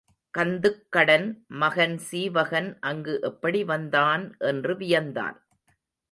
[0.33, 1.27] கந்துக்கடன்
[1.47, 5.37] மகன் சீவகன் அங்கு எப்படி வந்தான் என்று வியந்தான்.